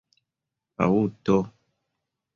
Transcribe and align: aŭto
aŭto 0.85 1.37